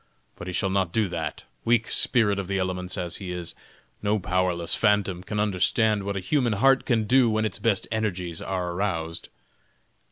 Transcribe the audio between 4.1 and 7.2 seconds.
powerless phantom can understand what a human heart can